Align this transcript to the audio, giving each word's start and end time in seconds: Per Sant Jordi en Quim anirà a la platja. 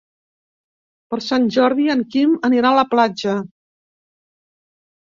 Per 1.11 1.19
Sant 1.25 1.45
Jordi 1.57 1.87
en 1.97 2.03
Quim 2.17 2.35
anirà 2.51 2.73
a 2.73 2.81
la 2.81 2.89
platja. 2.97 3.39